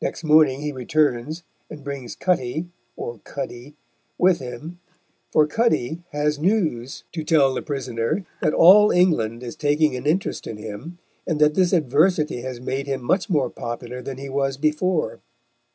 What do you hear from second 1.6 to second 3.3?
and brings Cutty, or